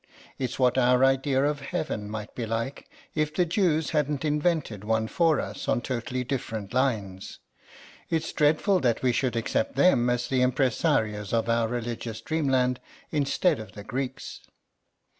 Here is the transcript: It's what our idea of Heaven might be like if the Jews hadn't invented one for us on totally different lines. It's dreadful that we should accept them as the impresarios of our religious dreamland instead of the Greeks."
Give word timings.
It's 0.39 0.57
what 0.57 0.79
our 0.79 1.05
idea 1.05 1.45
of 1.45 1.59
Heaven 1.59 2.09
might 2.09 2.33
be 2.33 2.47
like 2.47 2.89
if 3.13 3.35
the 3.35 3.45
Jews 3.45 3.91
hadn't 3.91 4.25
invented 4.25 4.83
one 4.83 5.07
for 5.07 5.39
us 5.39 5.67
on 5.67 5.79
totally 5.81 6.23
different 6.23 6.73
lines. 6.73 7.37
It's 8.09 8.33
dreadful 8.33 8.79
that 8.79 9.03
we 9.03 9.11
should 9.11 9.35
accept 9.35 9.75
them 9.75 10.09
as 10.09 10.27
the 10.27 10.41
impresarios 10.41 11.33
of 11.33 11.47
our 11.47 11.67
religious 11.67 12.19
dreamland 12.19 12.79
instead 13.11 13.59
of 13.59 13.73
the 13.73 13.83
Greeks." 13.83 14.39